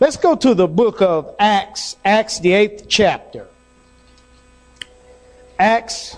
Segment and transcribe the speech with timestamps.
[0.00, 3.48] Let's go to the book of Acts, Acts, the eighth chapter.
[5.58, 6.16] Acts,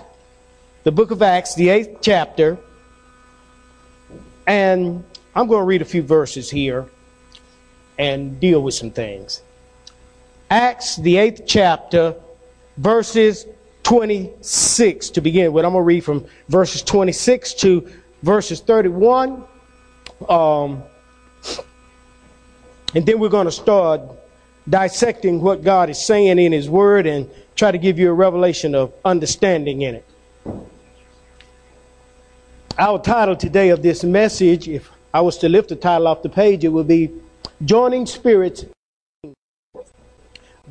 [0.83, 2.59] the book of Acts, the eighth chapter.
[4.45, 5.03] And
[5.35, 6.87] I'm going to read a few verses here
[7.97, 9.41] and deal with some things.
[10.51, 12.15] Acts, the eighth chapter,
[12.77, 13.47] verses
[13.81, 15.65] 26 to begin with.
[15.65, 17.91] I'm going to read from verses 26 to
[18.21, 19.43] verses 31.
[20.29, 20.83] Um,
[22.93, 24.01] and then we're going to start
[24.67, 28.75] dissecting what God is saying in His Word and try to give you a revelation
[28.75, 30.05] of understanding in it.
[32.77, 36.29] Our title today of this message, if I was to lift the title off the
[36.29, 37.11] page, it would be
[37.63, 38.65] Joining Spirits.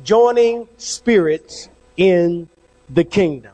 [0.03, 2.49] Joining Spirits in
[2.89, 3.53] the Kingdom.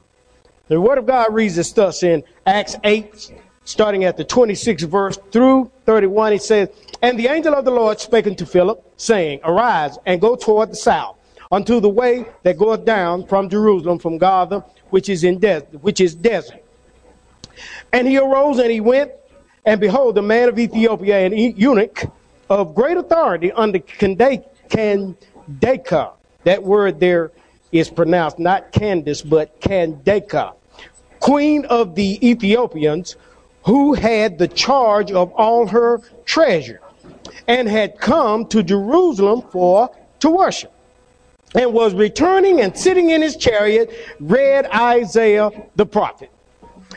[0.67, 3.31] The Word of God reads us thus in Acts 8,
[3.63, 6.33] starting at the 26th verse through 31.
[6.33, 6.69] It says,
[7.07, 10.75] And the angel of the Lord spake unto Philip, saying, Arise and go toward the
[10.75, 11.15] south,
[11.49, 16.01] unto the way that goeth down from Jerusalem, from Gaza, which is in des- which
[16.01, 16.61] is desert.
[17.93, 19.13] And he arose and he went,
[19.65, 22.03] and behold, a man of Ethiopia, an eunuch
[22.49, 24.43] of great authority under Candacus.
[26.43, 27.31] That word there
[27.71, 30.51] is pronounced not Candace, but Candace,
[31.21, 33.15] queen of the Ethiopians,
[33.63, 36.81] who had the charge of all her treasure,
[37.47, 40.73] and had come to Jerusalem for to worship,
[41.55, 46.31] and was returning and sitting in his chariot, read Isaiah the prophet.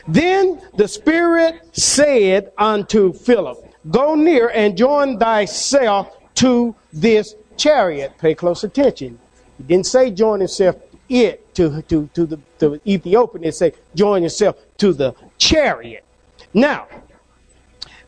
[0.07, 3.57] Then the Spirit said unto Philip,
[3.89, 8.13] Go near and join thyself to this chariot.
[8.19, 9.19] Pay close attention.
[9.57, 10.75] He didn't say join himself
[11.09, 13.43] it to, to, to the to Ethiopian.
[13.43, 16.05] It say join yourself to the chariot.
[16.53, 16.87] Now,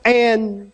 [0.06, 0.72] and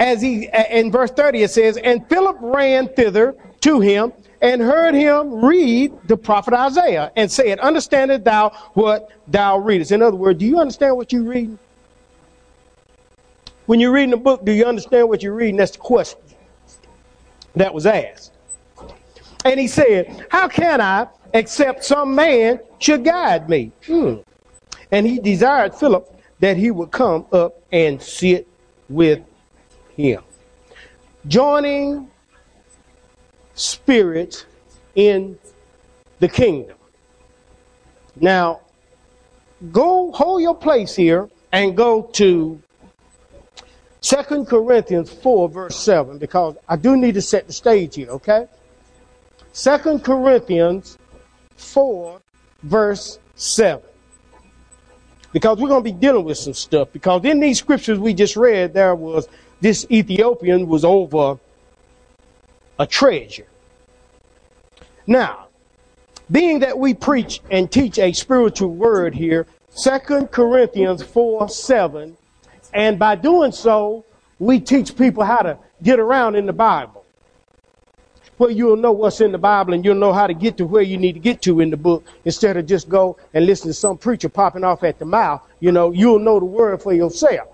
[0.00, 4.94] as he in verse 30 it says, and Philip ran thither to him and heard
[4.94, 9.92] him read the prophet Isaiah and said, Understandest thou what thou readest?
[9.92, 11.58] In other words, do you understand what you're reading?
[13.66, 15.56] When you're reading a book, do you understand what you're reading?
[15.56, 16.20] That's the question
[17.56, 18.32] that was asked.
[19.44, 23.72] And he said, How can I, except some man should guide me?
[23.86, 24.16] Hmm.
[24.90, 28.46] And he desired Philip that he would come up and sit
[28.88, 29.20] with
[29.96, 30.22] him.
[31.26, 32.10] Joining
[33.54, 34.46] spirits
[34.94, 35.38] in
[36.20, 36.76] the kingdom.
[38.16, 38.60] Now,
[39.72, 42.60] go hold your place here and go to
[44.00, 48.46] Second Corinthians 4, verse 7, because I do need to set the stage here, okay?
[49.52, 50.98] Second Corinthians
[51.56, 52.20] 4,
[52.64, 53.82] verse 7.
[55.32, 56.88] Because we're going to be dealing with some stuff.
[56.92, 59.26] Because in these scriptures we just read, there was
[59.60, 61.38] this Ethiopian was over
[62.78, 63.46] a treasure.
[65.06, 65.46] Now,
[66.30, 72.16] being that we preach and teach a spiritual word here, Second Corinthians 4 7,
[72.72, 74.04] and by doing so,
[74.38, 77.04] we teach people how to get around in the Bible.
[78.36, 80.82] Where you'll know what's in the Bible and you'll know how to get to where
[80.82, 83.74] you need to get to in the book instead of just go and listen to
[83.74, 85.40] some preacher popping off at the mouth.
[85.60, 87.48] You know, you'll know the word for yourself.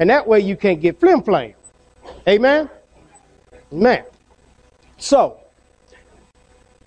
[0.00, 1.52] And that way you can't get flim flam.
[2.26, 2.70] Amen?
[3.72, 4.04] Amen.
[4.96, 5.38] So,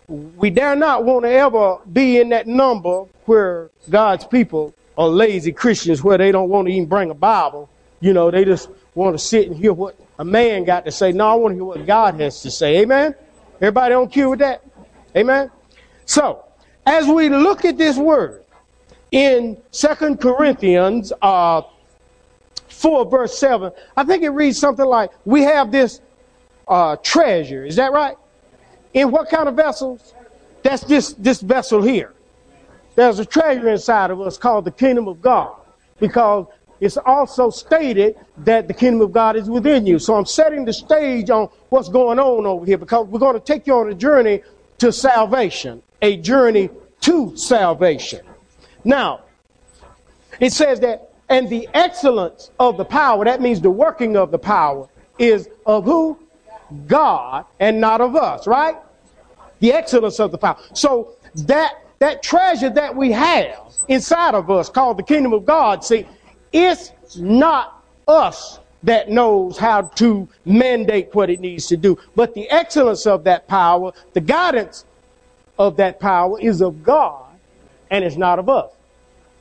[0.08, 5.52] we dare not want to ever be in that number where God's people are lazy
[5.52, 7.70] Christians, where they don't want to even bring a Bible.
[8.02, 11.12] You know, they just want to sit and hear what a man got to say.
[11.12, 12.82] No, I want to hear what God has to say.
[12.82, 13.16] Amen?
[13.58, 14.64] Everybody on cue with that?
[15.16, 15.52] Amen?
[16.06, 16.44] So,
[16.86, 18.44] as we look at this word
[19.12, 21.62] in Second Corinthians uh,
[22.74, 26.02] 4, verse 7, I think it reads something like, We have this
[26.68, 27.66] uh, treasure.
[27.66, 28.16] Is that right?
[28.94, 30.14] In what kind of vessels?
[30.64, 32.14] That's this, this vessel here.
[32.96, 35.56] There's a treasure inside of us called the kingdom of God
[36.00, 36.46] because
[36.80, 40.00] it's also stated that the kingdom of God is within you.
[40.00, 43.40] So I'm setting the stage on what's going on over here because we're going to
[43.40, 44.42] take you on a journey
[44.80, 46.70] to salvation, a journey
[47.02, 48.22] to salvation.
[48.84, 49.22] Now,
[50.40, 54.38] it says that, and the excellence of the power, that means the working of the
[54.38, 54.88] power,
[55.18, 56.20] is of who?
[56.86, 58.76] God and not of us, right?
[59.60, 60.58] The excellence of the power.
[60.74, 65.84] So that that treasure that we have inside of us called the kingdom of God,
[65.84, 66.06] see,
[66.52, 71.98] it's not us that knows how to mandate what it needs to do.
[72.16, 74.86] But the excellence of that power, the guidance
[75.58, 77.26] of that power is of God
[77.90, 78.70] and it's not of us.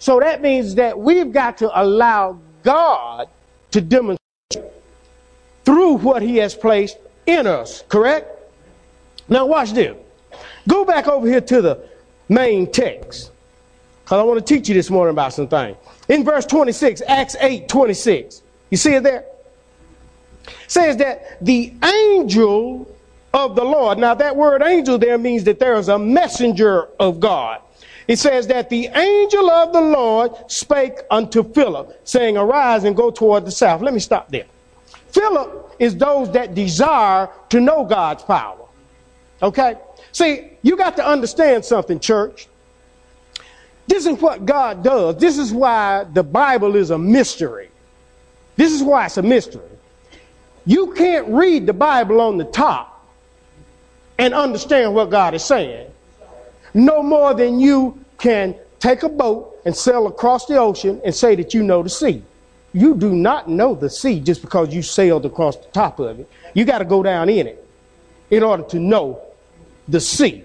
[0.03, 3.29] So that means that we've got to allow God
[3.71, 4.19] to demonstrate
[5.65, 8.29] through what he has placed in us, correct?
[9.29, 9.97] Now watch this.
[10.67, 11.89] Go back over here to the
[12.29, 13.31] main text.
[14.03, 15.77] Because I want to teach you this morning about some things.
[16.09, 18.43] In verse 26, Acts 8 26.
[18.71, 19.25] You see it there?
[20.67, 22.93] says that the angel
[23.33, 27.21] of the Lord, now that word angel there means that there is a messenger of
[27.21, 27.61] God.
[28.13, 33.11] It says that the angel of the Lord spake unto Philip, saying, Arise and go
[33.11, 33.81] toward the south.
[33.81, 34.45] Let me stop there.
[35.07, 38.67] Philip is those that desire to know God's power.
[39.43, 39.79] Okay?
[40.13, 42.49] See, you got to understand something, church.
[43.87, 45.17] This is what God does.
[45.17, 47.71] This is why the Bible is a mystery.
[48.57, 49.71] This is why it's a mystery.
[50.67, 53.09] You can't read the Bible on the top
[54.19, 55.89] and understand what God is saying.
[56.75, 61.35] No more than you can take a boat and sail across the ocean and say
[61.35, 62.23] that you know the sea.
[62.73, 66.29] You do not know the sea just because you sailed across the top of it.
[66.55, 67.67] You got to go down in it
[68.31, 69.21] in order to know
[69.89, 70.45] the sea.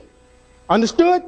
[0.70, 1.24] Understood?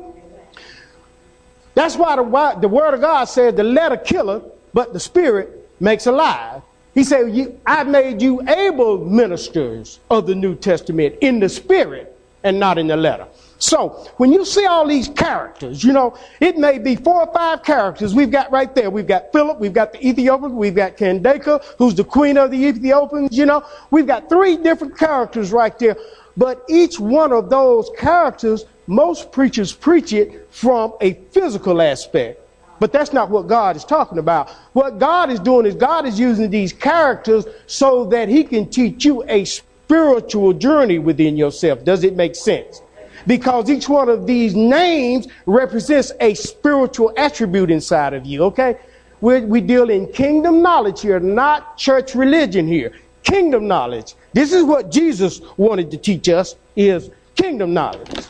[1.75, 4.43] That's why the, the word of God said the letter killeth,
[4.73, 6.63] but the spirit makes alive.
[6.95, 12.59] He said, I made you able ministers of the New Testament in the spirit and
[12.59, 13.27] not in the letter.
[13.59, 17.61] So when you see all these characters, you know, it may be four or five
[17.61, 18.89] characters we've got right there.
[18.89, 22.57] We've got Philip, we've got the Ethiopian, we've got Candace, who's the queen of the
[22.57, 23.65] Ethiopians, you know.
[23.91, 25.97] We've got three different characters right there.
[26.37, 32.39] But each one of those characters, most preachers preach it from a physical aspect.
[32.79, 34.49] But that's not what God is talking about.
[34.71, 39.03] What God is doing is God is using these characters so that He can teach
[39.03, 41.83] you a spiritual journey within yourself.
[41.83, 42.81] Does it make sense?
[43.27, 48.77] Because each one of these names represents a spiritual attribute inside of you, okay?
[49.21, 52.93] we we deal in kingdom knowledge here, not church religion here.
[53.23, 54.15] Kingdom knowledge.
[54.33, 58.25] This is what Jesus wanted to teach us is kingdom knowledge.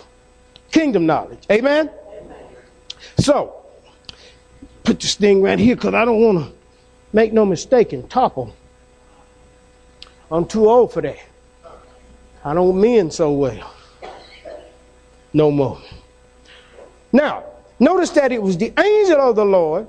[0.71, 1.39] Kingdom knowledge.
[1.51, 1.89] Amen?
[1.89, 2.35] Amen.
[3.19, 3.65] So,
[4.83, 6.53] put this thing right here because I don't want to
[7.13, 8.53] make no mistake and topple.
[10.31, 11.19] I'm too old for that.
[12.43, 13.73] I don't mend so well.
[15.33, 15.79] No more.
[17.11, 17.43] Now,
[17.79, 19.87] notice that it was the angel of the Lord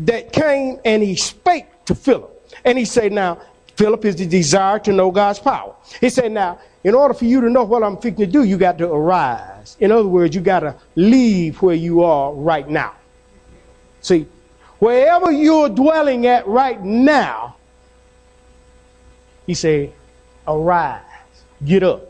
[0.00, 2.30] that came and he spake to Philip.
[2.64, 3.40] And he said, Now,
[3.76, 5.74] Philip is the desire to know God's power.
[6.00, 8.58] He said, Now, in order for you to know what I'm fixing to do, you
[8.58, 9.76] got to arise.
[9.80, 12.94] In other words, you got to leave where you are right now.
[14.00, 14.26] See,
[14.78, 17.56] wherever you're dwelling at right now,
[19.46, 19.92] he said,
[20.46, 21.02] arise,
[21.64, 22.08] get up.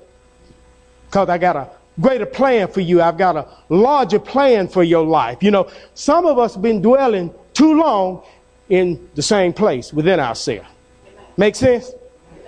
[1.07, 1.71] Because I got a
[2.03, 3.01] greater plan for you.
[3.01, 5.43] I've got a larger plan for your life.
[5.43, 8.23] You know, some of us have been dwelling too long
[8.69, 10.69] in the same place within ourselves.
[11.37, 11.91] Make sense?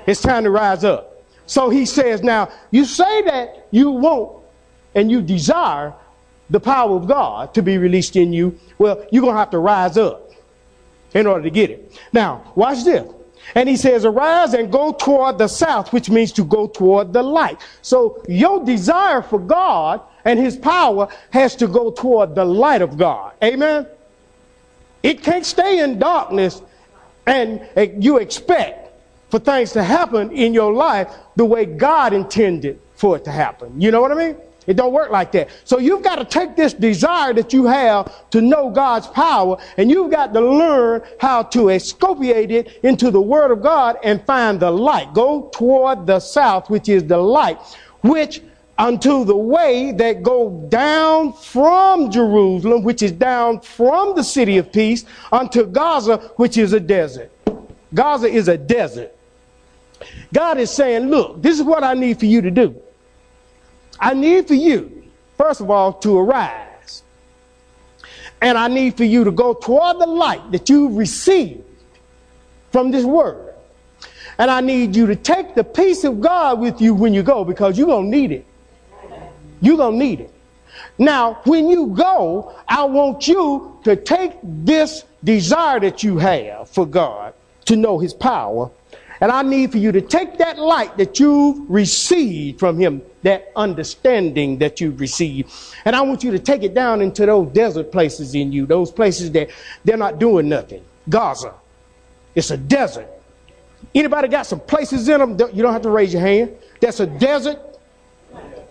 [0.07, 1.23] It's time to rise up.
[1.47, 4.43] So he says, now, you say that you want
[4.95, 5.95] and you desire
[6.51, 8.59] the power of God to be released in you.
[8.79, 10.31] Well, you're going to have to rise up
[11.15, 11.99] in order to get it.
[12.13, 13.11] Now, watch this.
[13.55, 17.23] And he says, arise and go toward the south, which means to go toward the
[17.23, 17.61] light.
[17.83, 22.97] So your desire for God and his power has to go toward the light of
[22.97, 23.35] God.
[23.43, 23.87] Amen.
[25.03, 26.63] It can't stay in darkness
[27.27, 27.61] and
[28.03, 28.93] you expect
[29.31, 33.81] for things to happen in your life the way God intended for it to happen.
[33.81, 34.37] You know what I mean?
[34.67, 35.49] It don't work like that.
[35.65, 39.91] So you've got to take this desire that you have to know God's power and
[39.91, 44.59] you've got to learn how to excopiate it into the word of God and find
[44.59, 45.13] the light.
[45.13, 47.59] Go toward the south, which is the light,
[48.03, 48.41] which
[48.79, 54.73] unto the way that go down from Jerusalem, which is down from the city of
[54.73, 57.31] peace, unto Gaza, which is a desert.
[57.95, 59.15] Gaza is a desert.
[60.33, 62.81] God is saying, look, this is what I need for you to do.
[64.01, 65.05] I need for you,
[65.37, 67.03] first of all, to arise.
[68.41, 71.63] And I need for you to go toward the light that you've received
[72.73, 73.55] from this word.
[74.39, 77.45] And I need you to take the peace of God with you when you go
[77.45, 78.45] because you're going to need it.
[79.61, 80.35] You're going to need it.
[80.99, 86.87] Now, when you go, I want you to take this desire that you have for
[86.87, 87.35] God
[87.67, 88.71] to know His power
[89.25, 93.53] and I need for you to take that light that you've received from him, that
[93.57, 95.51] understanding that you've received,
[95.87, 98.93] and I want you to take it down into those desert places in you, those
[98.93, 99.49] places that
[99.83, 100.85] they're not doing nothing.
[101.09, 101.55] Gaza.
[102.35, 103.09] It's a desert.
[103.95, 105.39] Anybody got some places in them?
[105.55, 106.55] You don't have to raise your hand.
[106.83, 107.59] That's a desert.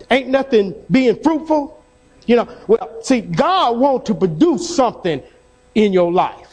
[0.08, 1.82] Ain't nothing being fruitful.
[2.26, 5.20] You know, well, see, God wants to produce something
[5.74, 6.43] in your life.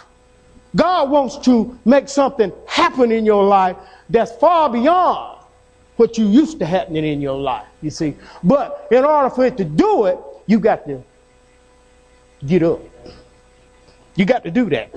[0.76, 3.76] God wants to make something happen in your life
[4.10, 5.40] that's far beyond
[5.98, 8.16] what you used to happening in your life, you see.
[8.44, 11.04] But in order for it to do it, you got to
[12.46, 12.82] get up.
[14.16, 14.94] You got to do that.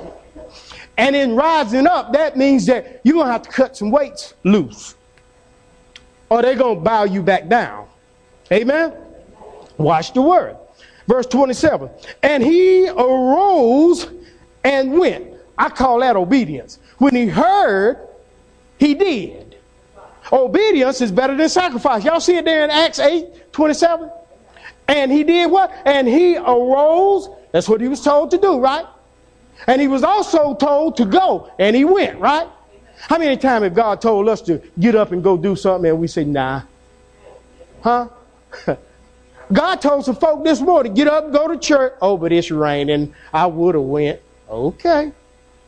[0.97, 4.35] And in rising up, that means that you're going to have to cut some weights
[4.45, 4.95] loose.
[6.31, 7.87] Or they're going to bow you back down.
[8.53, 8.95] Amen?
[9.77, 10.57] Watch the word.
[11.07, 11.91] Verse 27.
[12.23, 14.09] And he arose
[14.63, 15.34] and went.
[15.59, 16.79] I call that obedience.
[16.99, 18.09] When he heard,
[18.79, 19.57] he did.
[20.33, 22.05] Obedience is better than sacrifice.
[22.05, 24.11] Y'all see it there in Acts 8 27?
[24.89, 25.73] And he did what?
[25.85, 27.29] And he arose.
[27.53, 28.87] That's what he was told to do, right?
[29.67, 32.49] And he was also told to go, and he went, right?
[32.97, 35.99] How many times have God told us to get up and go do something and
[35.99, 36.63] we say, nah?
[37.83, 38.09] Huh?
[39.53, 41.95] God told some folk this morning, get up, go to church.
[42.01, 43.15] Oh, but it's raining.
[43.33, 44.21] I would have went.
[44.49, 45.13] Okay.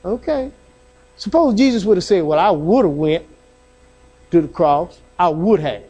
[0.06, 0.52] Okay.
[1.16, 3.26] Suppose Jesus would have said, well, I would have went
[4.30, 5.00] to the cross.
[5.18, 5.82] I would have.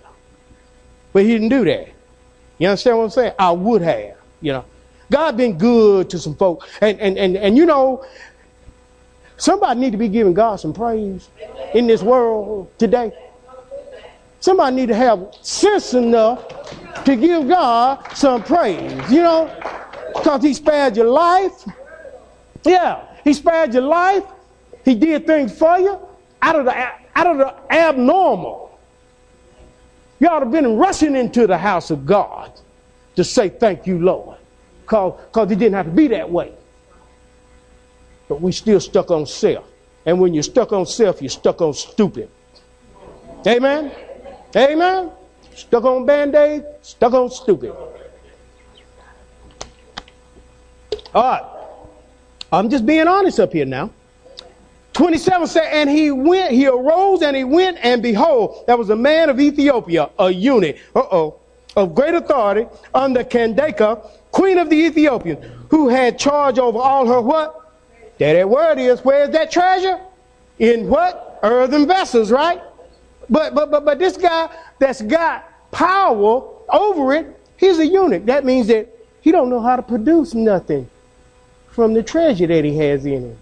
[1.12, 1.88] But he didn't do that.
[2.58, 3.32] You understand what I'm saying?
[3.38, 4.64] I would have, you know.
[5.10, 6.66] God been good to some folk.
[6.80, 8.04] And, and, and, and you know,
[9.36, 11.28] somebody need to be giving God some praise
[11.74, 13.12] in this world today.
[14.40, 19.52] Somebody need to have sense enough to give God some praise, you know,
[20.14, 21.64] because he spared your life.
[22.64, 24.24] Yeah, he spared your life.
[24.84, 25.98] He did things for you
[26.40, 28.78] out of the, out of the abnormal.
[30.20, 32.52] You ought to have been rushing into the house of God
[33.16, 34.36] to say, Thank you, Lord
[34.86, 36.52] because it didn't have to be that way.
[38.28, 39.64] But we still stuck on self.
[40.04, 42.30] And when you're stuck on self, you're stuck on stupid.
[43.46, 43.92] Amen?
[44.54, 45.10] Amen?
[45.54, 47.74] Stuck on band-aid, stuck on stupid.
[51.14, 51.55] All right.
[52.56, 53.90] I'm just being honest up here now.
[54.94, 58.96] 27 said, and he went, he arose and he went, and behold, there was a
[58.96, 61.38] man of Ethiopia, a eunuch, uh-oh,
[61.76, 63.98] of great authority under Candace,
[64.30, 67.74] queen of the Ethiopians, who had charge over all her what?
[68.16, 69.00] There that word is.
[69.00, 70.00] Where's that treasure?
[70.58, 71.38] In what?
[71.42, 72.62] Earthen vessels, right?
[73.28, 74.48] But but but but this guy
[74.78, 78.24] that's got power over it, he's a eunuch.
[78.24, 78.88] That means that
[79.20, 80.88] he don't know how to produce nothing
[81.76, 83.38] from the treasure that he has in him.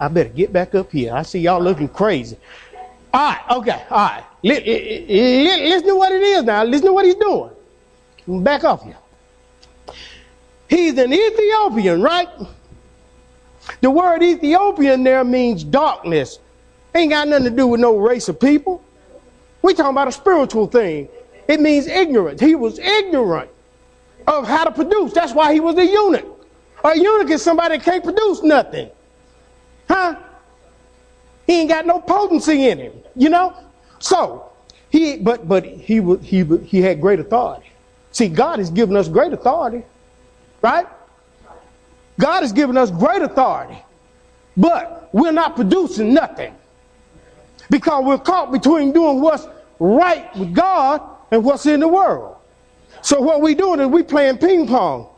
[0.00, 1.12] I better get back up here.
[1.12, 2.38] I see y'all looking crazy.
[3.12, 4.24] All right, okay, all right.
[4.42, 6.64] Listen to what it is now.
[6.64, 7.50] Listen to what he's doing.
[8.42, 8.96] Back off you.
[10.70, 12.28] He's an Ethiopian, right?
[13.82, 16.38] The word Ethiopian there means darkness.
[16.94, 18.82] Ain't got nothing to do with no race of people.
[19.60, 21.10] We're talking about a spiritual thing.
[21.46, 22.40] It means ignorance.
[22.40, 23.50] He was ignorant
[24.26, 25.12] of how to produce.
[25.12, 26.26] That's why he was a eunuch.
[26.84, 28.90] A eunuch is somebody that can't produce nothing.
[29.88, 30.16] Huh?
[31.46, 33.54] He ain't got no potency in him, you know?
[33.98, 34.50] So,
[34.90, 37.70] he but but he he he had great authority.
[38.12, 39.82] See, God has given us great authority,
[40.62, 40.86] right?
[42.18, 43.76] God has given us great authority,
[44.56, 46.54] but we're not producing nothing
[47.70, 49.48] because we're caught between doing what's
[49.80, 52.33] right with God and what's in the world.
[53.04, 55.08] So what we're doing is we playing ping pong.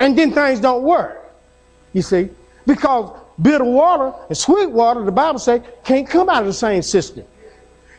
[0.00, 1.30] And then things don't work.
[1.92, 2.30] You see?
[2.66, 6.80] Because bitter water and sweet water, the Bible says, can't come out of the same
[6.80, 7.26] system.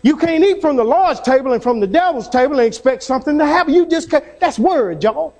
[0.01, 3.37] You can't eat from the Lord's table and from the devil's table and expect something
[3.37, 3.75] to happen.
[3.75, 4.25] You just can't.
[4.39, 5.35] That's word, y'all.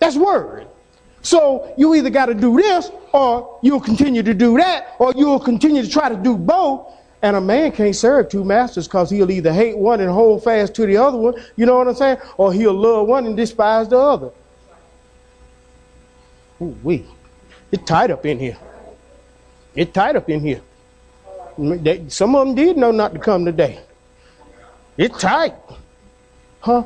[0.00, 0.66] That's word.
[1.22, 5.38] So you either got to do this or you'll continue to do that or you'll
[5.38, 6.92] continue to try to do both.
[7.22, 10.74] And a man can't serve two masters because he'll either hate one and hold fast
[10.76, 12.18] to the other one, you know what I'm saying?
[12.38, 14.30] Or he'll love one and despise the other.
[16.62, 17.06] Ooh, wee.
[17.70, 18.56] It's tight up in here.
[19.74, 20.62] It's tight up in here.
[22.08, 23.80] Some of them did know not to come today.
[24.96, 25.54] It's tight.
[26.60, 26.84] Huh?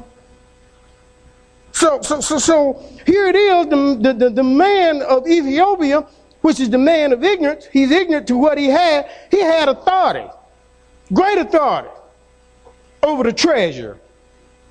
[1.72, 6.06] So, so, so, so here it is, the, the, the man of Ethiopia,
[6.44, 7.66] which is the man of ignorance.
[7.72, 9.08] He's ignorant to what he had.
[9.30, 10.28] He had authority,
[11.10, 11.88] great authority
[13.02, 13.98] over the treasure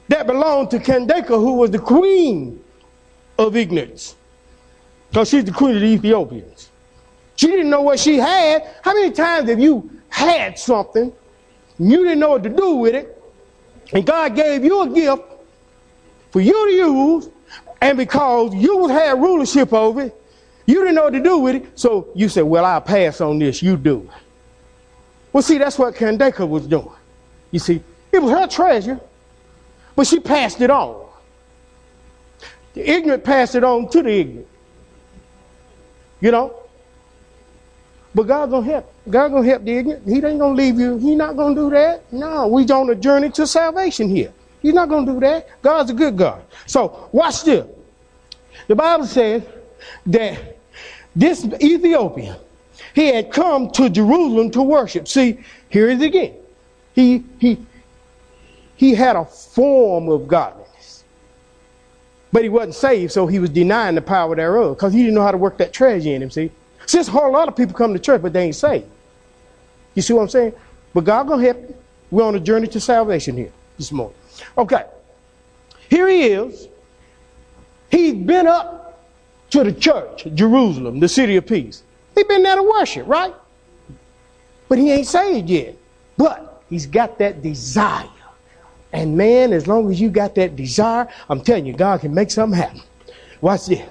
[0.07, 2.63] that belonged to Candace, who was the queen
[3.39, 4.15] of ignorance.
[5.09, 6.69] Because she's the queen of the Ethiopians.
[7.37, 8.69] She didn't know what she had.
[8.83, 11.11] How many times have you had something,
[11.79, 13.19] you didn't know what to do with it,
[13.93, 15.23] and God gave you a gift
[16.29, 17.29] for you to use,
[17.81, 20.22] and because you had rulership over it,
[20.65, 23.39] you didn't know what to do with it, so you said, Well, I'll pass on
[23.39, 24.09] this, you do.
[25.31, 26.91] Well, see, that's what Candace was doing.
[27.51, 28.99] You see, it was her treasure,
[29.95, 31.07] but she passed it on.
[32.73, 34.47] The ignorant passed it on to the ignorant.
[36.21, 36.55] You know?
[38.15, 38.93] But God's gonna help.
[39.09, 40.07] God's gonna help the ignorant.
[40.07, 40.97] He ain't gonna leave you.
[40.97, 42.11] He's not gonna do that.
[42.13, 44.31] No, we're on a journey to salvation here.
[44.61, 45.61] He's not gonna do that.
[45.61, 46.43] God's a good God.
[46.67, 47.65] So watch this.
[48.67, 49.43] The Bible says
[50.05, 50.52] that
[51.15, 52.35] this Ethiopian,
[52.95, 55.07] he had come to Jerusalem to worship.
[55.07, 55.39] See,
[55.69, 56.33] here it is again.
[56.93, 57.65] He he
[58.75, 61.03] he had a form of godliness.
[62.31, 65.21] But he wasn't saved, so he was denying the power thereof because he didn't know
[65.21, 66.51] how to work that treasure in him, see?
[66.87, 68.87] Since a whole lot of people come to church, but they ain't saved.
[69.93, 70.53] You see what I'm saying?
[70.93, 71.75] But God gonna help you.
[72.09, 74.17] We're on a journey to salvation here this morning.
[74.57, 74.85] Okay.
[75.89, 76.67] Here he is.
[77.89, 78.82] He's been up
[79.53, 81.83] to the church, Jerusalem, the city of peace.
[82.15, 83.33] He's been there to worship, right?
[84.67, 85.75] But he ain't saved yet.
[86.17, 88.09] But he's got that desire.
[88.93, 92.31] And man, as long as you got that desire, I'm telling you, God can make
[92.31, 92.81] something happen.
[93.41, 93.87] Watch this.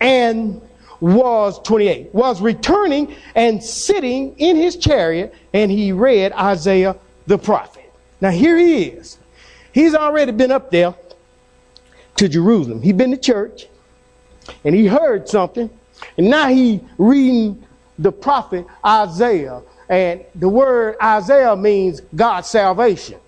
[0.00, 0.60] And
[1.00, 7.92] was 28 was returning and sitting in his chariot and he read isaiah the prophet
[8.22, 9.18] now here he is
[9.72, 10.94] he's already been up there
[12.16, 13.66] to jerusalem he'd been to church
[14.64, 15.70] and he heard something
[16.18, 17.62] and now he reading
[17.98, 23.18] the prophet isaiah and the word isaiah means god's salvation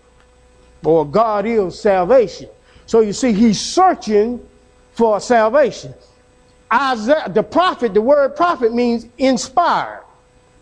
[0.84, 2.48] or god is salvation
[2.86, 4.40] so you see he's searching
[4.92, 5.94] for salvation
[6.72, 10.02] Isaiah, the prophet, the word prophet means inspired.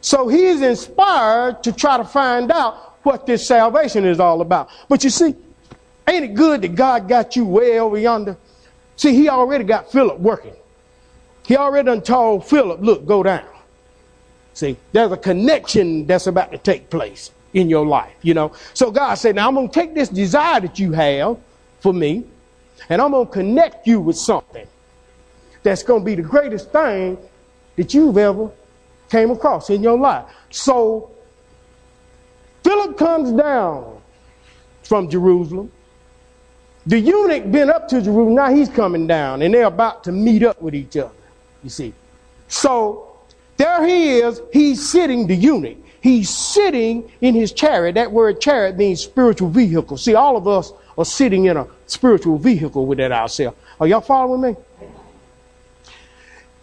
[0.00, 4.68] So he's inspired to try to find out what this salvation is all about.
[4.88, 5.34] But you see,
[6.08, 8.37] ain't it good that God got you way over yonder?
[8.96, 10.54] See, he already got Philip working.
[11.46, 13.46] He already done told Philip, look, go down.
[14.54, 18.52] See, there's a connection that's about to take place in your life, you know.
[18.72, 21.38] So God said, now I'm going to take this desire that you have
[21.80, 22.24] for me,
[22.88, 24.66] and I'm going to connect you with something
[25.62, 27.18] that's going to be the greatest thing
[27.76, 28.50] that you've ever
[29.10, 30.24] came across in your life.
[30.50, 31.10] So
[32.62, 34.00] Philip comes down
[34.83, 35.70] from Jerusalem.
[36.87, 40.42] The eunuch been up to Jerusalem, now he's coming down, and they're about to meet
[40.42, 41.14] up with each other,
[41.62, 41.94] you see.
[42.49, 43.16] So
[43.57, 47.94] there he is, he's sitting, the eunuch, he's sitting in his chariot.
[47.94, 49.97] That word chariot means spiritual vehicle.
[49.97, 53.57] See, all of us are sitting in a spiritual vehicle with that ourselves.
[53.81, 54.57] Are y'all following me?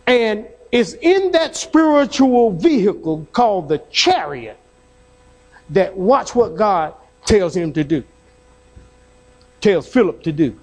[0.05, 4.57] And it's in that spiritual vehicle called the chariot
[5.71, 6.93] that watch what God
[7.25, 8.03] tells him to do,
[9.61, 10.59] tells Philip to do.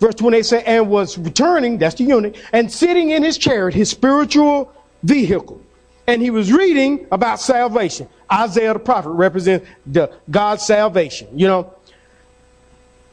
[0.00, 3.90] Verse 28 says, and was returning, that's the eunuch, and sitting in his chariot, his
[3.90, 4.72] spiritual
[5.02, 5.60] vehicle.
[6.06, 8.08] And he was reading about salvation.
[8.32, 11.74] Isaiah the prophet represents the God's salvation, you know.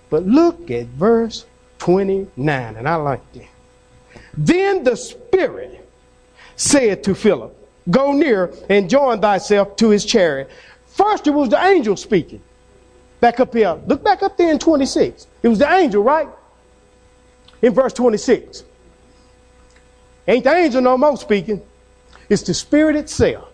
[0.09, 1.45] But look at verse
[1.79, 3.47] 29, and I like that.
[4.37, 5.87] Then the Spirit
[6.55, 7.53] said to Philip,
[7.89, 10.49] Go near and join thyself to his chariot.
[10.95, 12.41] First, it was the angel speaking.
[13.19, 13.77] Back up here.
[13.85, 15.27] Look back up there in 26.
[15.43, 16.29] It was the angel, right?
[17.61, 18.63] In verse 26.
[20.25, 21.61] Ain't the angel no more speaking.
[22.29, 23.49] It's the Spirit itself.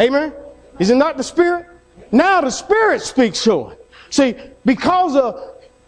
[0.00, 0.32] Amen?
[0.78, 1.66] Is it not the Spirit?
[2.10, 3.76] Now the Spirit speaks to him.
[4.08, 5.38] See, because of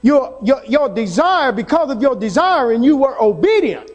[0.02, 3.90] your, your, your desire, because of your desire, and you were obedient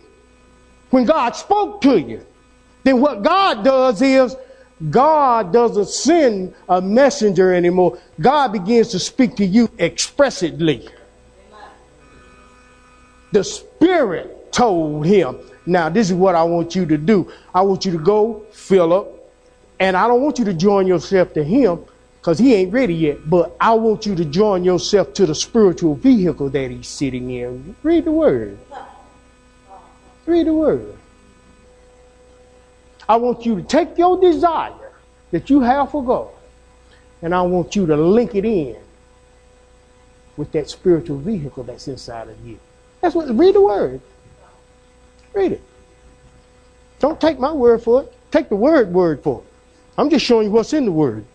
[0.90, 2.26] when God spoke to you,
[2.84, 4.36] then what God does is
[4.90, 8.00] God doesn't send a messenger anymore.
[8.20, 10.88] God begins to speak to you expressly.
[13.32, 17.32] The Spirit told him, Now, this is what I want you to do.
[17.54, 19.08] I want you to go, Philip,
[19.80, 21.86] and I don't want you to join yourself to him
[22.20, 23.30] because he ain't ready yet.
[23.30, 27.76] But I want you to join yourself to the spiritual vehicle that he's sitting in.
[27.84, 28.60] Read the word.
[30.26, 30.98] Read the word.
[33.12, 34.94] I want you to take your desire
[35.32, 36.30] that you have for God,
[37.22, 38.78] and I want you to link it in
[40.38, 42.58] with that spiritual vehicle that's inside of you.
[43.02, 43.28] That's what.
[43.38, 44.00] Read the word.
[45.34, 45.62] Read it.
[47.00, 48.14] Don't take my word for it.
[48.32, 49.46] Take the word word for it.
[49.98, 51.26] I'm just showing you what's in the word.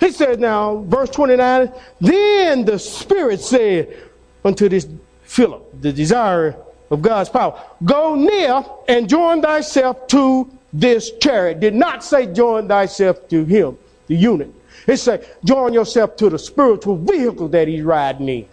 [0.00, 3.94] He said, now, verse 29, then the Spirit said
[4.42, 4.88] unto this
[5.24, 6.56] Philip, the desire
[6.90, 11.60] of God's power, go near and join thyself to this chariot.
[11.60, 14.54] Did not say join thyself to him, the eunuch.
[14.86, 18.48] It said join yourself to the spiritual vehicle that he's riding in.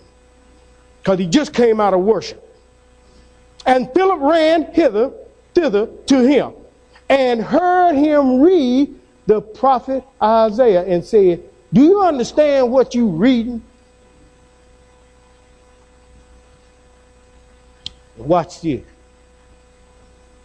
[1.02, 2.40] Because he just came out of worship.
[3.66, 5.12] And Philip ran hither,
[5.54, 6.54] thither to him,
[7.10, 8.94] and heard him read
[9.26, 13.62] the prophet Isaiah and said, Do you understand what you reading?
[18.18, 18.82] Watch this.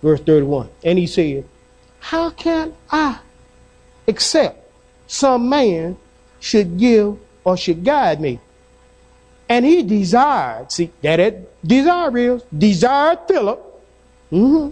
[0.02, 0.68] Verse 31.
[0.85, 1.44] And he said,
[2.00, 3.18] How can I
[4.07, 4.70] accept
[5.07, 5.96] some man
[6.40, 8.40] should give or should guide me?
[9.48, 13.83] And he desired, see, that it desire is, desired Philip
[14.31, 14.70] mm-hmm,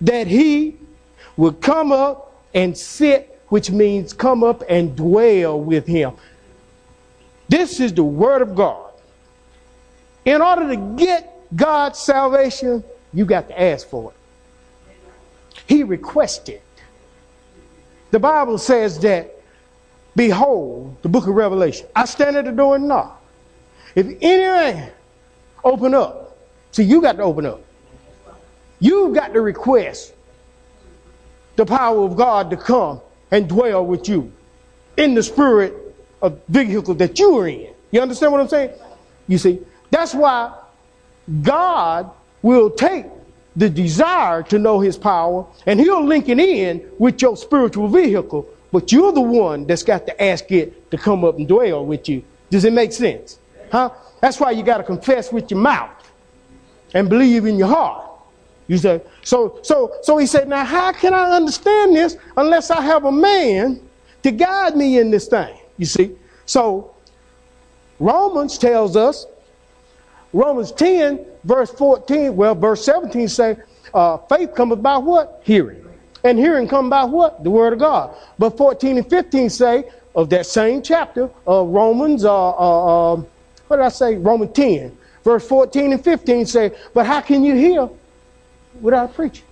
[0.00, 0.76] that he
[1.36, 6.12] would come up and sit, which means come up and dwell with him.
[7.48, 8.90] This is the word of God.
[10.24, 15.60] In order to get God's salvation, you got to ask for it.
[15.66, 16.60] He requested.
[18.10, 19.40] The Bible says that,
[20.16, 23.22] behold, the book of Revelation, I stand at the door and knock.
[23.94, 24.92] If any man
[25.64, 26.38] open up,
[26.70, 27.62] see, you got to open up.
[28.80, 30.14] You've got to request
[31.56, 34.32] the power of God to come and dwell with you
[34.96, 35.74] in the spirit
[36.20, 37.72] of vehicle that you are in.
[37.90, 38.70] You understand what I'm saying?
[39.28, 39.60] You see,
[39.90, 40.52] that's why
[41.42, 42.10] God
[42.42, 43.06] will take
[43.54, 48.48] the desire to know his power and he'll link it in with your spiritual vehicle,
[48.72, 52.08] but you're the one that's got to ask it to come up and dwell with
[52.08, 52.24] you.
[52.50, 53.38] Does it make sense?
[53.70, 53.90] Huh?
[54.20, 55.90] That's why you got to confess with your mouth
[56.94, 58.08] and believe in your heart.
[58.68, 62.80] You say, so, so, so he said, now how can I understand this unless I
[62.80, 63.80] have a man
[64.22, 65.56] to guide me in this thing?
[65.76, 66.16] You see?
[66.46, 66.94] So
[67.98, 69.26] Romans tells us,
[70.32, 73.56] Romans 10, verse 14, well, verse 17 say,
[73.92, 75.42] uh, faith cometh by what?
[75.44, 75.84] Hearing.
[76.24, 77.42] And hearing come by what?
[77.44, 78.14] The word of God.
[78.38, 83.26] But 14 and 15 say of that same chapter of Romans, uh, uh, um,
[83.66, 84.16] what did I say?
[84.16, 87.88] Romans 10, verse 14 and 15 say, But how can you hear
[88.80, 89.44] without preaching?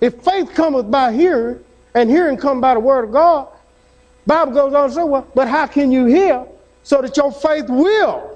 [0.00, 1.64] If faith cometh by hearing,
[1.96, 3.48] and hearing come by the word of God,
[4.26, 6.44] Bible goes on to say, well, but how can you hear
[6.82, 8.35] so that your faith will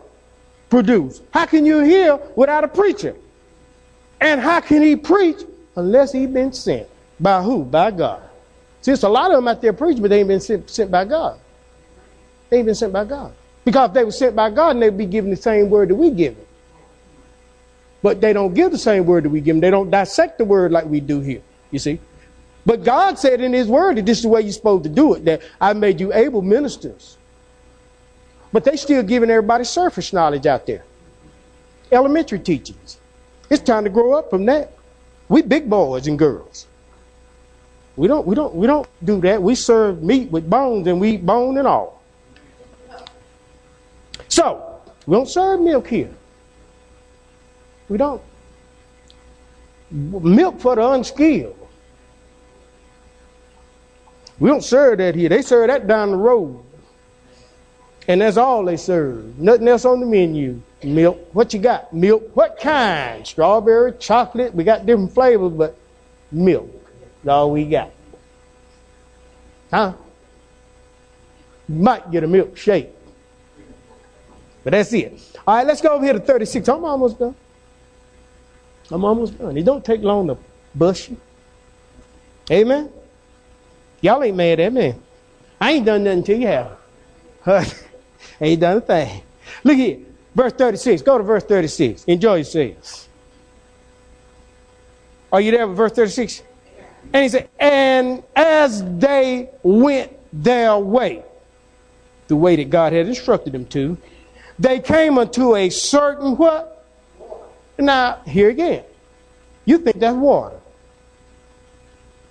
[0.70, 1.20] produce?
[1.32, 3.14] How can you hear without a preacher?
[4.20, 5.42] And how can he preach
[5.76, 6.88] unless he been sent?
[7.18, 7.64] By who?
[7.64, 8.22] By God.
[8.80, 10.90] See, it's a lot of them out there preaching, but they ain't been sent, sent
[10.90, 11.38] by God.
[12.48, 13.34] They ain't been sent by God.
[13.64, 15.94] Because if they were sent by God, and they'd be given the same word that
[15.94, 16.46] we give them.
[18.02, 19.60] But they don't give the same word that we give them.
[19.60, 21.42] They don't dissect the word like we do here.
[21.70, 22.00] You see?
[22.64, 25.14] But God said in His word that this is the way you're supposed to do
[25.14, 27.18] it, that I made you able ministers.
[28.52, 30.84] But they still giving everybody surface knowledge out there.
[31.92, 32.98] Elementary teachings.
[33.48, 34.72] It's time to grow up from that.
[35.28, 36.66] We big boys and girls.
[37.96, 39.42] We don't we don't we don't do that.
[39.42, 42.02] We serve meat with bones and we eat bone and all.
[44.28, 46.14] So, we don't serve milk here.
[47.88, 48.22] We don't.
[49.90, 51.56] Milk for the unskilled.
[54.38, 55.28] We don't serve that here.
[55.28, 56.64] They serve that down the road.
[58.10, 59.38] And that's all they serve.
[59.38, 60.60] Nothing else on the menu.
[60.82, 61.28] Milk.
[61.32, 61.92] What you got?
[61.92, 62.28] Milk.
[62.34, 63.24] What kind?
[63.24, 64.52] Strawberry, chocolate.
[64.52, 65.78] We got different flavors, but
[66.32, 66.68] milk.
[67.22, 67.92] That's all we got.
[69.70, 69.92] Huh?
[71.68, 72.88] might get a milkshake.
[74.64, 75.38] But that's it.
[75.46, 76.66] All right, let's go over here to 36.
[76.68, 77.36] I'm almost done.
[78.90, 79.56] I'm almost done.
[79.56, 80.36] It don't take long to
[80.74, 81.16] bust you.
[82.50, 82.90] Amen.
[84.00, 84.96] Y'all ain't mad at me.
[85.60, 86.48] I ain't done nothing to you,
[87.46, 87.76] have
[88.40, 89.22] ain't done a thing.
[89.64, 89.98] Look here.
[90.34, 91.02] Verse 36.
[91.02, 92.04] Go to verse 36.
[92.04, 93.08] Enjoy yourselves.
[95.32, 96.42] Are you there with verse 36?
[97.12, 101.22] And he said, And as they went their way,
[102.28, 103.96] the way that God had instructed them to,
[104.58, 106.86] they came unto a certain what?
[107.78, 108.84] Now, here again.
[109.64, 110.56] You think that's water.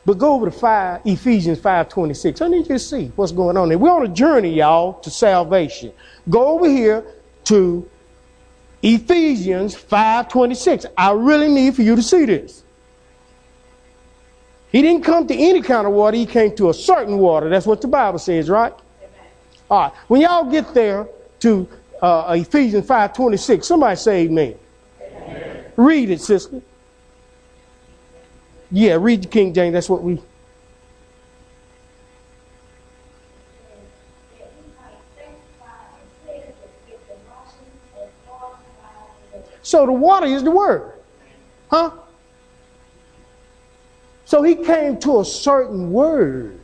[0.10, 2.41] But go over to 5, Ephesians 5.26.
[2.41, 3.78] I need you to see what's going on there.
[3.78, 5.93] We're on a journey, y'all, to salvation.
[6.28, 7.06] Go over here
[7.43, 7.88] to
[8.82, 10.88] Ephesians 5.26.
[10.98, 12.63] I really need for you to see this.
[14.72, 16.17] He didn't come to any kind of water.
[16.17, 17.48] He came to a certain water.
[17.48, 18.74] That's what the Bible says, right?
[18.74, 19.12] Amen.
[19.69, 19.93] All right.
[20.08, 21.08] When y'all get there
[21.41, 21.69] to
[22.02, 23.63] uh, Ephesians 5.26.
[23.63, 24.56] Somebody say amen.
[25.00, 25.65] amen.
[25.78, 26.63] Read it, sister.
[28.71, 29.73] Yeah, read the King James.
[29.73, 30.21] That's what we.
[39.62, 40.93] So the water is the word.
[41.69, 41.91] Huh?
[44.25, 46.60] So he came to a certain word.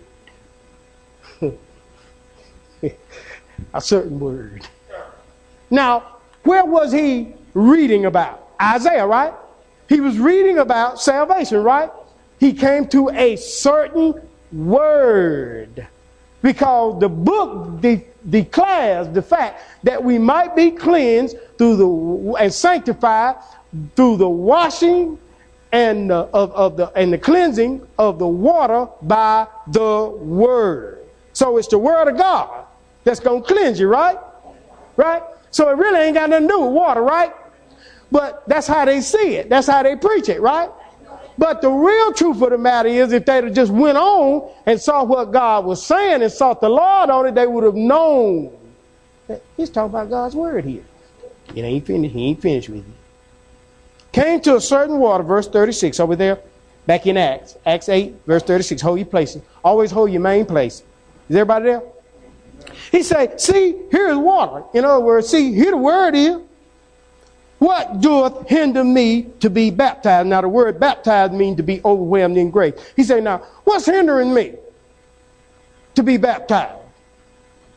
[3.74, 4.68] a certain word.
[5.70, 8.50] Now, where was he reading about?
[8.62, 9.34] Isaiah, right?
[9.88, 11.92] He was reading about salvation, right?
[12.40, 14.14] He came to a certain
[14.52, 15.88] word
[16.42, 22.54] because the book de- declares the fact that we might be cleansed through the and
[22.54, 23.36] sanctified
[23.96, 25.18] through the washing
[25.72, 31.06] and uh, of, of the and the cleansing of the water by the word.
[31.34, 32.66] So it's the word of God
[33.04, 34.18] that's gonna cleanse you, right?
[34.98, 35.22] Right?
[35.52, 37.34] So it really ain't got nothing to do with water, right?
[38.16, 39.50] But that's how they see it.
[39.50, 40.70] That's how they preach it, right?
[41.38, 44.80] But the real truth of the matter is, if they'd have just went on and
[44.80, 48.58] saw what God was saying and sought the Lord on it, they would have known
[49.28, 50.86] that he's talking about God's word here.
[51.54, 52.16] It ain't finished.
[52.16, 52.94] He ain't finished with you.
[54.14, 56.40] Came to a certain water, verse 36, over there,
[56.86, 58.82] back in Acts, Acts 8, verse 36.
[58.82, 59.42] Hold your places.
[59.62, 60.84] Always hold your main place.
[61.28, 61.84] Is everybody there?
[62.94, 64.64] He say, see, here is water.
[64.74, 66.38] In other words, see, here the word is.
[67.60, 70.28] What doeth hinder me to be baptized?
[70.28, 72.74] Now, the word baptized means to be overwhelmed in grace.
[72.96, 74.56] He said, Now, what's hindering me
[75.96, 76.82] to be baptized?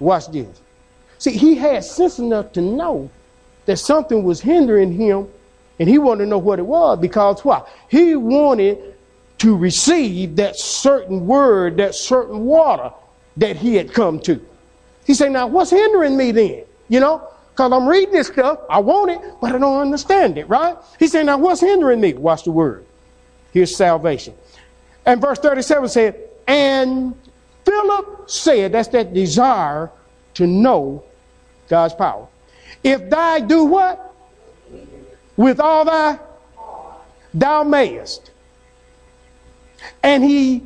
[0.01, 0.61] Watch this.
[1.19, 3.11] See, he had sense enough to know
[3.67, 5.29] that something was hindering him,
[5.79, 7.63] and he wanted to know what it was because why?
[7.89, 8.95] He wanted
[9.39, 12.93] to receive that certain word, that certain water
[13.37, 14.45] that he had come to.
[15.07, 16.65] He said, Now, what's hindering me then?
[16.89, 17.29] You know,
[17.59, 18.61] because I'm reading this stuff.
[18.71, 20.77] I want it, but I don't understand it, right?
[21.01, 22.13] He said, Now what's hindering me?
[22.13, 22.87] Watch the word.
[23.53, 24.35] Here's salvation.
[25.05, 27.17] And verse 37 said, And
[27.65, 29.91] Philip said, That's that desire
[30.35, 31.03] to know
[31.69, 32.29] God's power.
[32.85, 34.15] If thy do what?
[35.37, 36.21] With all thy,
[37.35, 38.31] thou mayest.
[40.05, 40.63] And he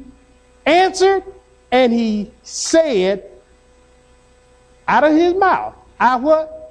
[0.66, 1.24] answered
[1.70, 3.30] and he said
[4.86, 6.61] out of his mouth, I what?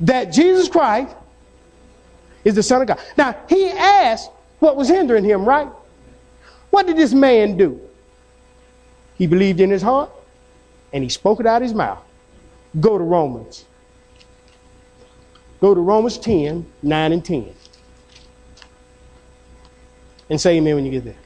[0.00, 1.14] That Jesus Christ
[2.44, 3.00] is the Son of God.
[3.16, 5.68] Now, he asked what was hindering him, right?
[6.70, 7.80] What did this man do?
[9.16, 10.10] He believed in his heart
[10.92, 12.02] and he spoke it out of his mouth.
[12.80, 13.64] Go to Romans.
[15.60, 17.54] Go to Romans 10, 9 and 10.
[20.30, 21.16] And say amen when you get there.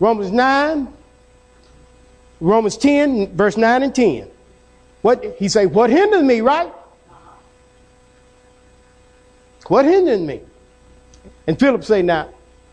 [0.00, 0.88] Romans 9,
[2.40, 4.28] Romans 10, verse 9 and 10.
[5.02, 6.72] What he say, what hindered me, right?
[9.68, 10.40] What hindered me?
[11.46, 12.28] And Philip say, now,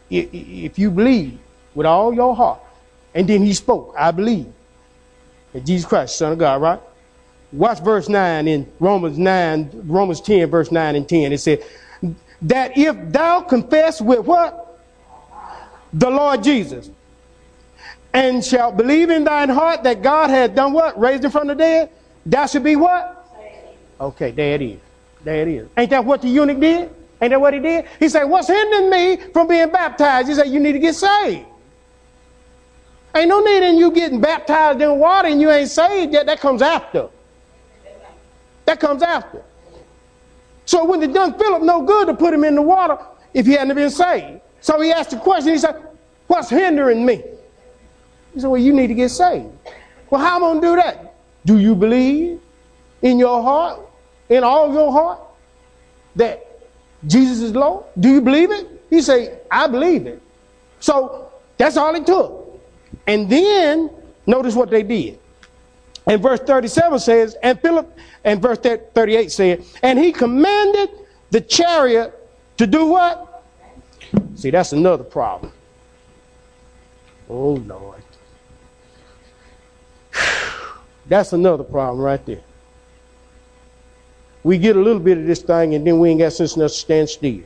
[0.10, 1.38] if you believe
[1.74, 2.60] with all your heart,
[3.14, 4.52] and then he spoke, I believe
[5.54, 6.80] that Jesus Christ, Son of God, right?
[7.52, 11.32] Watch verse 9 in Romans 9, Romans 10, verse 9 and 10.
[11.32, 11.64] It said,
[12.42, 14.82] that if thou confess with what?
[15.94, 16.90] The Lord Jesus,
[18.14, 21.00] and shalt believe in thine heart that God had done what?
[21.00, 21.90] Raised him from the dead,
[22.26, 23.12] that should be what?
[24.00, 24.80] Okay, there it is.
[25.24, 25.68] There it is.
[25.78, 26.90] Ain't that what the eunuch did?
[27.22, 27.86] Ain't that what he did?
[28.00, 30.28] He said, What's hindering me from being baptized?
[30.28, 31.46] He said, You need to get saved.
[33.16, 36.26] Ain't no need in you getting baptized in water and you ain't saved yet.
[36.26, 37.08] That comes after.
[38.66, 39.42] That comes after.
[40.66, 42.98] So when it done Philip no good to put him in the water
[43.34, 44.42] if he hadn't been saved.
[44.60, 45.82] So he asked the question, he said,
[46.28, 47.24] What's hindering me?
[48.34, 49.48] He said, Well, you need to get saved.
[50.10, 51.15] Well, how am I gonna do that?
[51.46, 52.42] Do you believe
[53.02, 53.80] in your heart,
[54.30, 55.20] in all your heart,
[56.16, 56.44] that
[57.06, 57.86] Jesus is Lord?
[58.00, 58.68] Do you believe it?
[58.90, 60.22] He say, I believe it.
[60.80, 62.60] So that's all it took.
[63.08, 63.90] And then
[64.26, 65.20] notice what they did.
[66.08, 70.90] And verse 37 says, and Philip, and verse 38 said, and he commanded
[71.32, 72.14] the chariot
[72.58, 73.44] to do what?
[74.36, 75.52] See, that's another problem.
[77.30, 78.05] Oh, Lord.
[81.08, 82.42] That's another problem right there.
[84.44, 86.72] We get a little bit of this thing and then we ain't got sense enough
[86.72, 87.44] to stand still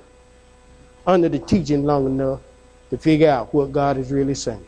[1.07, 2.41] under the teaching long enough
[2.89, 4.65] to figure out what God is really saying.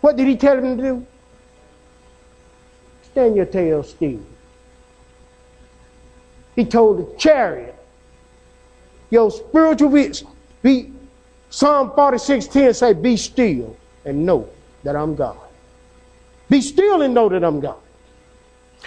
[0.00, 1.06] What did he tell them to do?
[3.02, 4.20] Stand your tail still.
[6.56, 7.74] He told the chariot,
[9.10, 10.24] your spiritual beast,
[10.62, 10.92] be
[11.50, 14.48] Psalm 46:10 say, be still and know
[14.82, 15.43] that I'm God.
[16.54, 17.78] Be still and know that I'm God.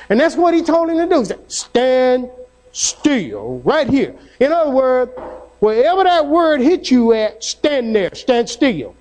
[0.08, 1.20] And that's what he told him to do.
[1.20, 2.30] He said, stand
[2.72, 4.16] still right here.
[4.40, 5.12] In other words,
[5.60, 8.96] wherever that word hits you at, stand there, stand still.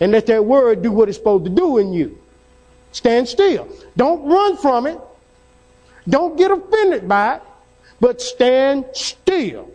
[0.00, 2.16] And let that word do what it's supposed to do in you.
[2.92, 3.66] Stand still.
[3.96, 5.00] Don't run from it.
[6.08, 7.42] Don't get offended by it,
[7.98, 9.68] but stand still.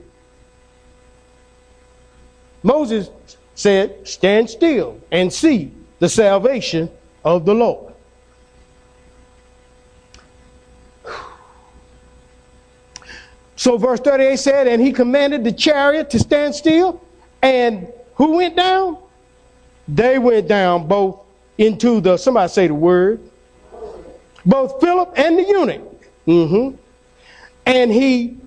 [2.63, 3.09] Moses
[3.53, 6.89] said, Stand still and see the salvation
[7.25, 7.93] of the Lord.
[13.57, 17.01] So verse 38 said, and he commanded the chariot to stand still.
[17.41, 18.97] And who went down?
[19.87, 21.19] They went down both
[21.57, 23.19] into the, somebody say the word,
[24.45, 25.81] both Philip and the eunuch.
[26.27, 26.75] Mm-hmm.
[27.65, 28.37] And he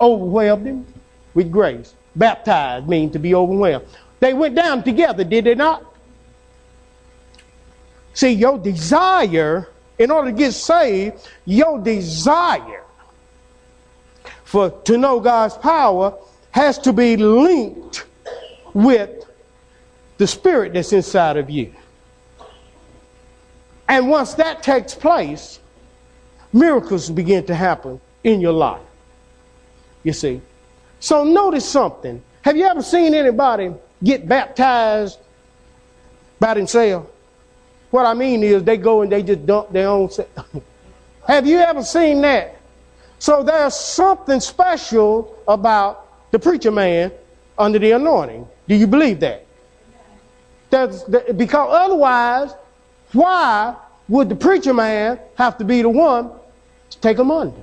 [0.00, 0.86] overwhelmed him
[1.34, 1.94] with grace.
[2.14, 3.86] Baptized means to be overwhelmed.
[4.20, 5.91] They went down together, did they not?
[8.14, 12.84] See, your desire, in order to get saved, your desire
[14.44, 16.14] for to know God's power
[16.50, 18.04] has to be linked
[18.74, 19.24] with
[20.18, 21.72] the spirit that's inside of you.
[23.88, 25.58] And once that takes place,
[26.52, 28.82] miracles begin to happen in your life.
[30.02, 30.40] You see.
[31.00, 32.22] So notice something.
[32.42, 33.72] Have you ever seen anybody
[34.04, 35.18] get baptized
[36.38, 37.08] by themselves?
[37.92, 40.08] What I mean is they go and they just dump their own.
[41.28, 42.56] Have you ever seen that?
[43.18, 47.12] So there's something special about the preacher man
[47.58, 48.48] under the anointing.
[48.66, 49.44] Do you believe that?
[50.70, 52.54] That's because otherwise,
[53.12, 53.76] why
[54.08, 56.30] would the preacher man have to be the one
[56.88, 57.60] to take them under?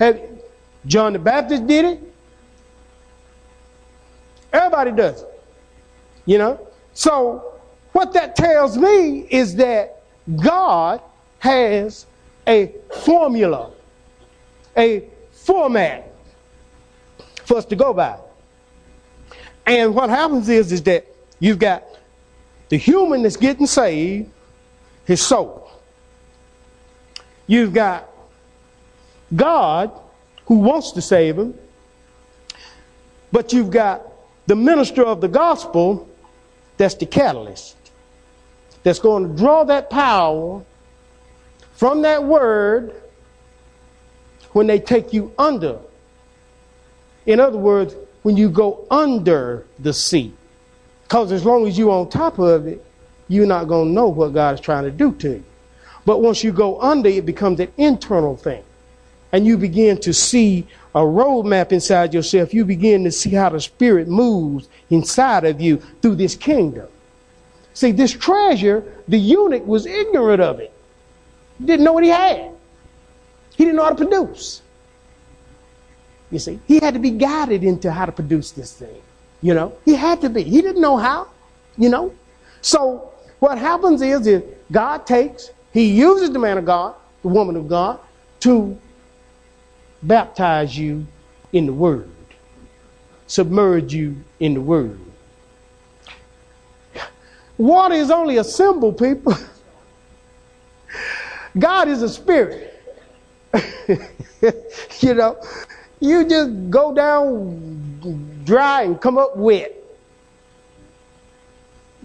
[0.00, 0.20] Have,
[0.86, 2.00] John the Baptist did it.
[4.52, 5.40] Everybody does it.
[6.26, 6.68] You know?
[6.94, 7.53] So,
[7.94, 10.02] what that tells me is that
[10.36, 11.00] God
[11.38, 12.06] has
[12.46, 13.70] a formula,
[14.76, 16.12] a format
[17.44, 18.18] for us to go by.
[19.66, 21.06] And what happens is, is that
[21.44, 21.84] You've got
[22.70, 24.30] the human that's getting saved,
[25.04, 25.70] his soul.
[27.46, 28.08] You've got
[29.36, 29.90] God
[30.46, 31.52] who wants to save him,
[33.30, 34.02] but you've got
[34.46, 36.08] the minister of the gospel
[36.78, 37.76] that's the catalyst
[38.84, 40.62] that's going to draw that power
[41.72, 42.94] from that word
[44.52, 45.78] when they take you under.
[47.26, 50.32] In other words, when you go under the sea.
[51.02, 52.84] Because as long as you're on top of it,
[53.28, 55.44] you're not going to know what God is trying to do to you.
[56.06, 58.62] But once you go under, it becomes an internal thing.
[59.32, 62.54] And you begin to see a roadmap inside yourself.
[62.54, 66.86] You begin to see how the Spirit moves inside of you through this kingdom.
[67.74, 70.72] See, this treasure, the eunuch was ignorant of it.
[71.62, 72.52] Didn't know what he had.
[73.56, 74.62] He didn't know how to produce.
[76.30, 79.02] You see, he had to be guided into how to produce this thing.
[79.42, 80.42] You know, he had to be.
[80.42, 81.28] He didn't know how,
[81.76, 82.14] you know.
[82.62, 87.56] So what happens is, is God takes, he uses the man of God, the woman
[87.56, 88.00] of God,
[88.40, 88.78] to
[90.02, 91.06] baptize you
[91.52, 92.10] in the word,
[93.26, 94.98] submerge you in the word.
[97.56, 99.34] Water is only a symbol, people.
[101.58, 102.70] God is a spirit.
[105.00, 105.40] you know,
[106.00, 109.72] you just go down dry and come up wet.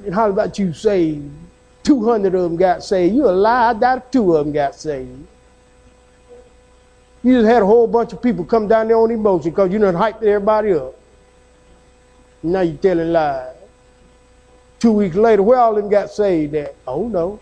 [0.06, 1.20] And how about you say
[1.84, 3.16] 200 of them got saved?
[3.16, 3.72] You a lie.
[3.72, 5.28] I doubt two of them got saved.
[7.24, 9.80] You just had a whole bunch of people come down there on emotion because you
[9.80, 10.96] done hyped everybody up.
[12.42, 13.59] Now you're telling lies.
[14.80, 16.76] Two weeks later, where all of them got saved at?
[16.88, 17.40] Oh no.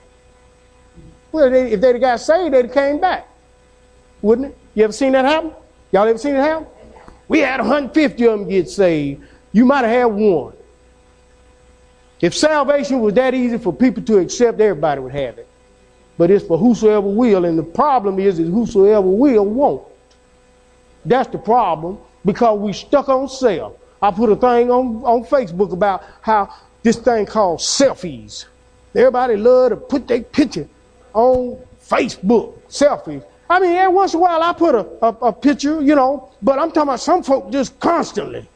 [1.32, 3.28] Well, they, if they'd have got saved, they'd have came back.
[4.21, 4.58] Wouldn't it?
[4.73, 5.52] You ever seen that happen?
[5.91, 6.67] Y'all ever seen it happen?
[7.28, 9.23] We had 150 of them get saved.
[9.52, 10.54] You might have had one.
[12.21, 15.47] If salvation was that easy for people to accept, everybody would have it.
[16.17, 19.84] But it's for whosoever will, and the problem is, is whosoever will won't.
[21.06, 23.73] That's the problem because we stuck on self.
[24.02, 26.54] I put a thing on, on Facebook about how
[26.88, 28.45] this thing called selfies.
[28.95, 30.69] Everybody love to put their picture
[31.13, 33.26] on Facebook, selfies.
[33.50, 36.32] I mean, every once in a while I put a, a, a picture, you know,
[36.41, 38.47] but I'm talking about some folk just constantly.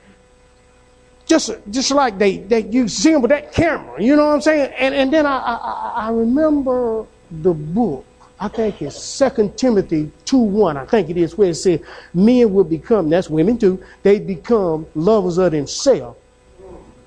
[1.26, 4.42] Just, just like they, they you see them with that camera, you know what I'm
[4.42, 4.72] saying?
[4.78, 8.06] And, and then I, I, I remember the book.
[8.40, 10.78] I think it's Second Timothy 2 1.
[10.78, 11.82] I think it is where it says
[12.14, 16.18] men will become, that's women too, they become lovers of themselves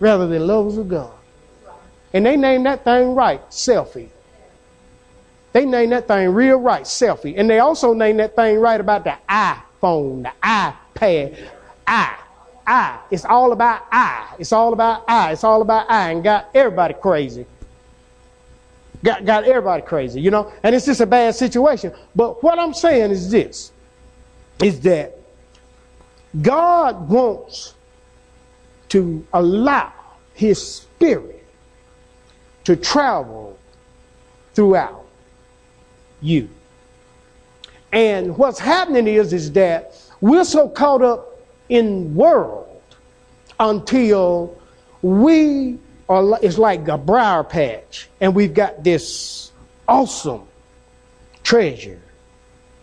[0.04, 1.14] rather than lovers of God.
[2.12, 4.11] And they name that thing right, selfie.
[5.55, 7.34] They named that thing real right, selfie.
[7.38, 11.48] And they also named that thing right about the iPhone, the iPad,
[11.86, 12.18] I.
[12.66, 12.98] I.
[13.11, 14.34] It's all about I.
[14.38, 15.32] It's all about I.
[15.32, 16.11] It's all about I.
[16.11, 17.46] And got everybody crazy.
[19.02, 20.52] Got, got everybody crazy, you know?
[20.62, 21.94] And it's just a bad situation.
[22.14, 23.72] But what I'm saying is this
[24.62, 25.16] is that
[26.42, 27.74] God wants
[28.95, 29.92] to allow
[30.34, 31.45] his spirit
[32.62, 33.59] to travel
[34.55, 35.05] throughout
[36.22, 36.49] you.
[37.90, 42.80] And what's happening is, is that we're so caught up in world
[43.59, 44.57] until
[45.03, 45.76] we
[46.09, 49.51] are, it's like a briar patch, and we've got this
[49.88, 50.47] awesome
[51.42, 52.01] treasure,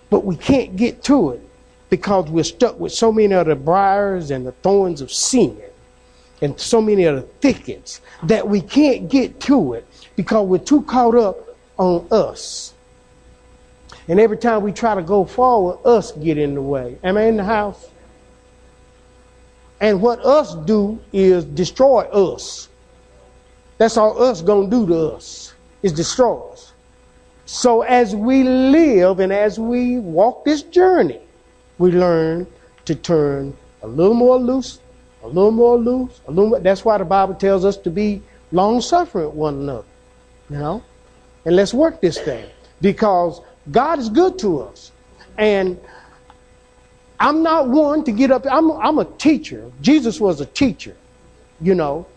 [0.10, 1.50] but we can't get to it
[1.90, 5.58] because we're stuck with so many of the briars and the thorns of sin
[6.42, 10.82] and so many of the thickets that we can't get to it because we're too
[10.84, 11.38] caught up
[11.78, 12.74] on us.
[14.08, 16.98] And every time we try to go forward, us get in the way.
[17.04, 17.90] Am I in the house?
[19.80, 22.68] And what us do is destroy us.
[23.78, 26.74] That's all us gonna do to us is destroy us.
[27.46, 31.20] So as we live and as we walk this journey,
[31.80, 32.46] we learn
[32.86, 34.80] to turn a little more loose,
[35.24, 36.60] a little more loose, a little more.
[36.60, 39.88] That's why the Bible tells us to be long suffering with one another.
[40.50, 40.84] You know?
[41.46, 42.50] And let's work this thing.
[42.82, 43.42] Because
[43.72, 44.92] God is good to us.
[45.38, 45.80] And
[47.20, 48.46] I'm not one to get up.
[48.50, 49.72] I'm, I'm a teacher.
[49.82, 50.96] Jesus was a teacher.
[51.62, 52.08] You know,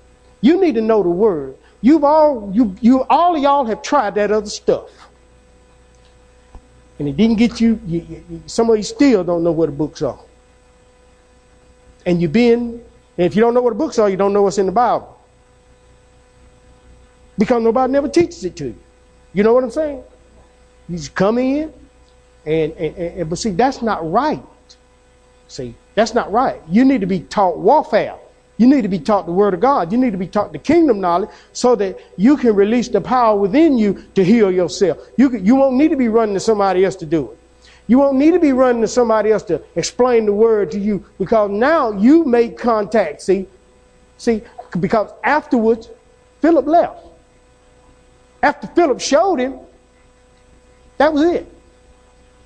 [0.40, 1.56] you need to know the word.
[1.82, 4.88] You've all you you all of y'all have tried that other stuff,
[6.98, 7.78] and it didn't get you.
[7.86, 10.18] you, you some of you still don't know where the books are.
[12.06, 12.82] And you've been,
[13.16, 15.18] and if you don't know what books are, you don't know what's in the Bible,
[17.38, 18.78] because nobody never teaches it to you.
[19.32, 20.02] You know what I'm saying?
[20.88, 21.72] You just come in,
[22.46, 24.42] and, and, and but see, that's not right.
[25.48, 26.60] See, that's not right.
[26.68, 28.16] You need to be taught warfare.
[28.56, 29.90] You need to be taught the word of God.
[29.90, 33.36] You need to be taught the kingdom knowledge so that you can release the power
[33.36, 34.98] within you to heal yourself.
[35.16, 37.38] You, you won't need to be running to somebody else to do it.
[37.86, 41.04] You won't need to be running to somebody else to explain the word to you
[41.18, 43.20] because now you make contact.
[43.20, 43.46] See,
[44.16, 44.42] see,
[44.80, 45.90] because afterwards,
[46.40, 47.04] Philip left.
[48.42, 49.58] After Philip showed him,
[50.98, 51.50] that was it.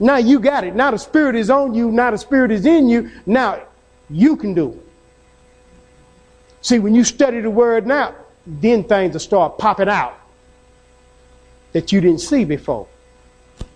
[0.01, 0.74] Now you got it.
[0.74, 1.91] Now the Spirit is on you.
[1.91, 3.11] Now the Spirit is in you.
[3.26, 3.62] Now
[4.09, 4.89] you can do it.
[6.62, 8.14] See, when you study the Word now,
[8.47, 10.18] then things will start popping out
[11.72, 12.86] that you didn't see before.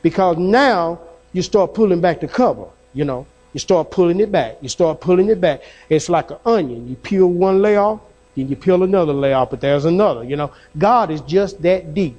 [0.02, 1.00] Because now
[1.32, 3.26] you start pulling back the cover, you know.
[3.52, 4.56] You start pulling it back.
[4.62, 5.62] You start pulling it back.
[5.88, 6.88] It's like an onion.
[6.88, 8.00] You peel one layer off,
[8.34, 10.52] then you peel another layer off, but there's another, you know.
[10.78, 12.16] God is just that deep.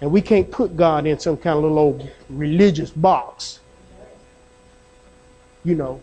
[0.00, 3.60] And we can't put God in some kind of little old religious box.
[5.62, 6.00] You know,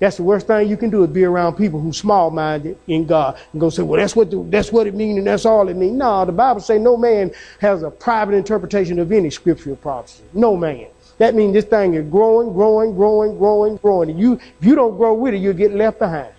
[0.00, 3.38] that's the worst thing you can do is be around people who small-minded in God
[3.52, 5.76] and go say, "Well, that's what the, that's what it means and that's all it
[5.76, 10.24] means." No, the Bible say no man has a private interpretation of any scriptural prophecy.
[10.32, 10.88] No man.
[11.22, 14.10] That means this thing is growing, growing, growing, growing, growing.
[14.10, 16.34] And you, if you don't grow with it, you'll get left behind.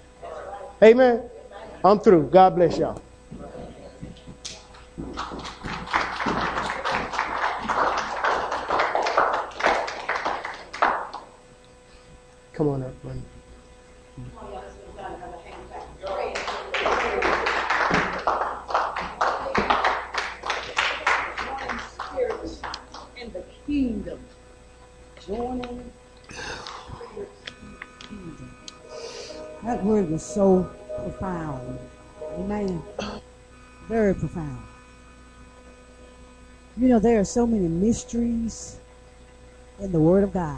[0.84, 1.24] Amen.
[1.86, 2.24] I'm through.
[2.24, 3.02] God bless y'all.
[12.52, 13.33] Come on up, buddy.
[29.66, 31.80] That word was so profound.
[32.38, 32.82] Amen.
[33.88, 34.62] Very profound.
[36.76, 38.80] You know, there are so many mysteries
[39.80, 40.52] in the Word of God.